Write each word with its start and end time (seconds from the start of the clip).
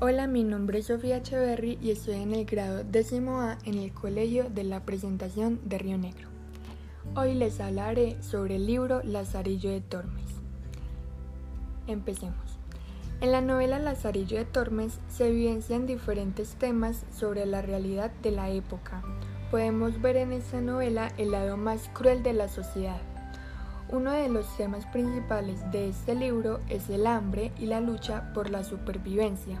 Hola, 0.00 0.26
mi 0.26 0.44
nombre 0.44 0.80
es 0.80 0.86
Sofía 0.88 1.16
Echeverry 1.16 1.78
y 1.80 1.90
estoy 1.90 2.16
en 2.16 2.34
el 2.34 2.44
grado 2.44 2.84
décimo 2.84 3.40
A 3.40 3.56
en 3.64 3.78
el 3.78 3.90
Colegio 3.90 4.50
de 4.50 4.62
la 4.62 4.80
Presentación 4.80 5.60
de 5.64 5.78
Río 5.78 5.96
Negro. 5.96 6.28
Hoy 7.16 7.32
les 7.32 7.58
hablaré 7.58 8.20
sobre 8.22 8.56
el 8.56 8.66
libro 8.66 9.02
Lazarillo 9.02 9.70
de 9.70 9.80
Tormes. 9.80 10.26
Empecemos. 11.86 12.58
En 13.22 13.32
la 13.32 13.40
novela 13.40 13.78
Lazarillo 13.78 14.36
de 14.36 14.44
Tormes 14.44 14.98
se 15.08 15.28
evidencian 15.28 15.86
diferentes 15.86 16.56
temas 16.56 17.06
sobre 17.10 17.46
la 17.46 17.62
realidad 17.62 18.10
de 18.22 18.32
la 18.32 18.50
época. 18.50 19.02
Podemos 19.50 20.02
ver 20.02 20.18
en 20.18 20.32
esta 20.32 20.60
novela 20.60 21.12
el 21.16 21.30
lado 21.30 21.56
más 21.56 21.88
cruel 21.94 22.22
de 22.22 22.34
la 22.34 22.48
sociedad. 22.48 23.00
Uno 23.94 24.10
de 24.10 24.28
los 24.28 24.56
temas 24.56 24.86
principales 24.86 25.70
de 25.70 25.88
este 25.88 26.16
libro 26.16 26.58
es 26.68 26.90
el 26.90 27.06
hambre 27.06 27.52
y 27.60 27.66
la 27.66 27.80
lucha 27.80 28.32
por 28.34 28.50
la 28.50 28.64
supervivencia. 28.64 29.60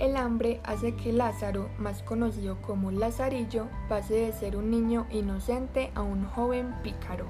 El 0.00 0.16
hambre 0.16 0.60
hace 0.64 0.96
que 0.96 1.12
Lázaro, 1.12 1.70
más 1.78 2.02
conocido 2.02 2.60
como 2.60 2.90
Lazarillo, 2.90 3.68
pase 3.88 4.14
de 4.14 4.32
ser 4.32 4.56
un 4.56 4.72
niño 4.72 5.06
inocente 5.12 5.92
a 5.94 6.02
un 6.02 6.24
joven 6.24 6.74
pícaro. 6.82 7.26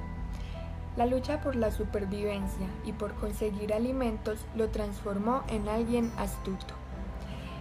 La 0.96 1.04
lucha 1.04 1.42
por 1.42 1.54
la 1.54 1.70
supervivencia 1.70 2.66
y 2.86 2.92
por 2.92 3.12
conseguir 3.12 3.74
alimentos 3.74 4.38
lo 4.56 4.70
transformó 4.70 5.42
en 5.48 5.68
alguien 5.68 6.10
astuto. 6.16 6.72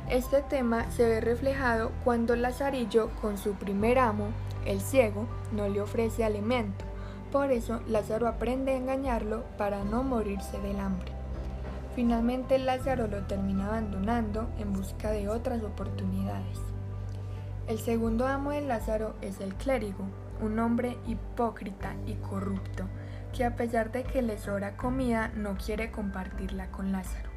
Este 0.09 0.43
tema 0.43 0.89
se 0.91 1.09
ve 1.09 1.19
reflejado 1.19 1.91
cuando 2.05 2.37
Lazarillo, 2.37 3.09
con 3.21 3.37
su 3.37 3.51
primer 3.51 3.99
amo, 3.99 4.27
el 4.65 4.79
ciego, 4.79 5.27
no 5.51 5.67
le 5.67 5.81
ofrece 5.81 6.23
alimento. 6.23 6.85
Por 7.31 7.51
eso 7.51 7.81
Lázaro 7.87 8.27
aprende 8.27 8.73
a 8.73 8.77
engañarlo 8.77 9.45
para 9.57 9.83
no 9.83 10.03
morirse 10.03 10.59
del 10.59 10.79
hambre. 10.79 11.11
Finalmente 11.95 12.57
Lázaro 12.57 13.07
lo 13.07 13.23
termina 13.23 13.67
abandonando 13.67 14.49
en 14.57 14.73
busca 14.73 15.11
de 15.11 15.29
otras 15.29 15.63
oportunidades. 15.63 16.59
El 17.67 17.79
segundo 17.79 18.27
amo 18.27 18.51
de 18.51 18.61
Lázaro 18.61 19.15
es 19.21 19.39
el 19.39 19.55
clérigo, 19.55 20.05
un 20.41 20.59
hombre 20.59 20.97
hipócrita 21.07 21.95
y 22.05 22.15
corrupto, 22.15 22.85
que 23.33 23.45
a 23.45 23.55
pesar 23.55 23.91
de 23.91 24.03
que 24.03 24.21
le 24.21 24.37
sobra 24.37 24.75
comida 24.75 25.29
no 25.35 25.55
quiere 25.55 25.91
compartirla 25.91 26.69
con 26.71 26.91
Lázaro. 26.91 27.29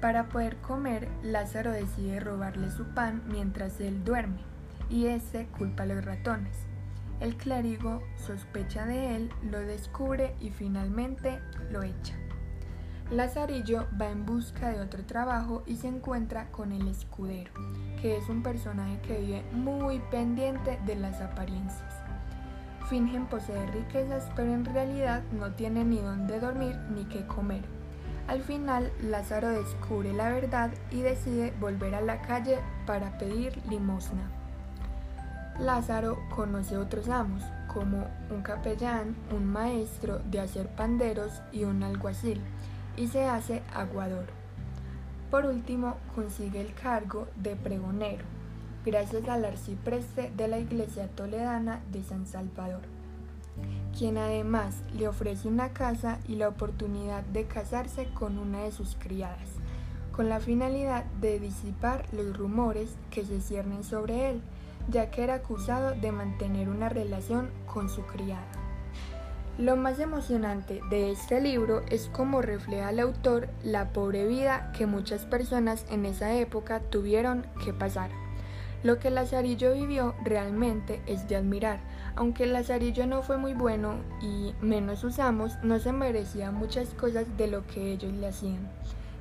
Para 0.00 0.28
poder 0.28 0.56
comer, 0.56 1.08
Lázaro 1.22 1.70
decide 1.70 2.18
robarle 2.20 2.70
su 2.70 2.84
pan 2.86 3.22
mientras 3.26 3.80
él 3.80 4.04
duerme, 4.04 4.40
y 4.90 5.06
ese 5.06 5.46
culpa 5.58 5.84
a 5.84 5.86
los 5.86 6.04
ratones. 6.04 6.66
El 7.20 7.36
clérigo 7.36 8.02
sospecha 8.16 8.84
de 8.84 9.16
él, 9.16 9.30
lo 9.50 9.58
descubre 9.60 10.34
y 10.40 10.50
finalmente 10.50 11.40
lo 11.70 11.82
echa. 11.82 12.14
Lazarillo 13.10 13.86
va 14.00 14.10
en 14.10 14.26
busca 14.26 14.70
de 14.70 14.80
otro 14.80 15.04
trabajo 15.04 15.62
y 15.64 15.76
se 15.76 15.88
encuentra 15.88 16.50
con 16.50 16.72
el 16.72 16.88
escudero, 16.88 17.52
que 18.02 18.16
es 18.16 18.28
un 18.28 18.42
personaje 18.42 19.00
que 19.00 19.20
vive 19.20 19.44
muy 19.52 20.00
pendiente 20.10 20.78
de 20.84 20.96
las 20.96 21.20
apariencias. 21.20 21.94
Fingen 22.90 23.26
poseer 23.26 23.70
riquezas, 23.72 24.28
pero 24.36 24.52
en 24.52 24.64
realidad 24.64 25.22
no 25.32 25.52
tiene 25.52 25.84
ni 25.84 25.98
dónde 25.98 26.38
dormir 26.38 26.76
ni 26.94 27.04
qué 27.04 27.26
comer. 27.26 27.62
Al 28.28 28.42
final, 28.42 28.92
Lázaro 29.02 29.50
descubre 29.50 30.12
la 30.12 30.30
verdad 30.30 30.70
y 30.90 31.00
decide 31.00 31.54
volver 31.60 31.94
a 31.94 32.00
la 32.00 32.20
calle 32.22 32.58
para 32.86 33.16
pedir 33.18 33.56
limosna. 33.68 34.30
Lázaro 35.58 36.18
conoce 36.34 36.76
otros 36.76 37.08
amos, 37.08 37.42
como 37.72 38.06
un 38.30 38.42
capellán, 38.42 39.16
un 39.34 39.46
maestro 39.46 40.18
de 40.30 40.40
hacer 40.40 40.68
panderos 40.68 41.40
y 41.50 41.64
un 41.64 41.82
alguacil 41.82 42.40
y 42.96 43.08
se 43.08 43.24
hace 43.24 43.62
aguador. 43.74 44.26
Por 45.30 45.46
último, 45.46 45.96
consigue 46.14 46.60
el 46.60 46.74
cargo 46.74 47.26
de 47.36 47.56
pregonero, 47.56 48.24
gracias 48.84 49.28
al 49.28 49.46
arcipreste 49.46 50.30
de 50.36 50.46
la 50.46 50.58
iglesia 50.58 51.08
toledana 51.08 51.80
de 51.90 52.02
San 52.02 52.26
Salvador, 52.26 52.82
quien 53.96 54.18
además 54.18 54.76
le 54.94 55.08
ofrece 55.08 55.48
una 55.48 55.70
casa 55.70 56.18
y 56.28 56.36
la 56.36 56.48
oportunidad 56.48 57.24
de 57.24 57.46
casarse 57.46 58.08
con 58.12 58.38
una 58.38 58.60
de 58.62 58.72
sus 58.72 58.94
criadas, 58.96 59.48
con 60.12 60.28
la 60.28 60.38
finalidad 60.38 61.04
de 61.20 61.40
disipar 61.40 62.04
los 62.12 62.36
rumores 62.36 62.94
que 63.10 63.24
se 63.24 63.40
ciernen 63.40 63.84
sobre 63.84 64.30
él, 64.30 64.42
ya 64.88 65.10
que 65.10 65.24
era 65.24 65.34
acusado 65.34 65.94
de 65.94 66.12
mantener 66.12 66.68
una 66.68 66.88
relación 66.88 67.50
con 67.66 67.88
su 67.88 68.02
criada. 68.02 68.46
Lo 69.58 69.74
más 69.74 69.98
emocionante 70.00 70.80
de 70.90 71.10
este 71.10 71.40
libro 71.40 71.80
es 71.88 72.10
cómo 72.12 72.42
refleja 72.42 72.90
el 72.90 73.00
autor 73.00 73.48
la 73.64 73.90
pobre 73.92 74.26
vida 74.26 74.70
que 74.76 74.84
muchas 74.84 75.24
personas 75.24 75.86
en 75.90 76.04
esa 76.04 76.34
época 76.34 76.80
tuvieron 76.80 77.46
que 77.64 77.72
pasar. 77.72 78.10
Lo 78.82 78.98
que 78.98 79.10
Lazarillo 79.10 79.72
vivió 79.72 80.14
realmente 80.22 81.00
es 81.06 81.26
de 81.26 81.36
admirar. 81.36 81.80
Aunque 82.14 82.44
Lazarillo 82.44 83.06
no 83.06 83.22
fue 83.22 83.38
muy 83.38 83.54
bueno 83.54 83.96
y 84.20 84.52
menos 84.60 85.02
usamos, 85.04 85.56
no 85.62 85.78
se 85.78 85.90
merecía 85.90 86.50
muchas 86.50 86.90
cosas 86.90 87.24
de 87.38 87.46
lo 87.46 87.66
que 87.66 87.92
ellos 87.92 88.12
le 88.12 88.28
hacían, 88.28 88.68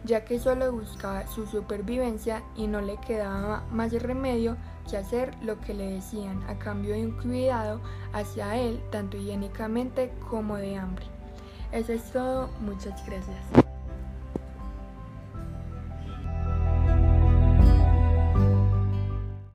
ya 0.05 0.23
que 0.23 0.39
solo 0.39 0.71
buscaba 0.71 1.27
su 1.27 1.45
supervivencia 1.45 2.43
y 2.55 2.67
no 2.67 2.81
le 2.81 2.97
quedaba 2.97 3.63
más 3.71 3.91
remedio 3.91 4.55
que 4.89 4.97
hacer 4.97 5.33
lo 5.41 5.59
que 5.59 5.73
le 5.73 5.91
decían 5.93 6.43
a 6.47 6.57
cambio 6.59 6.93
de 6.93 7.07
un 7.07 7.11
cuidado 7.19 7.81
hacia 8.13 8.57
él 8.57 8.81
tanto 8.91 9.17
higiénicamente 9.17 10.13
como 10.29 10.57
de 10.57 10.77
hambre. 10.77 11.05
Eso 11.71 11.93
es 11.93 12.03
todo, 12.11 12.49
muchas 12.61 13.05
gracias. 13.05 13.64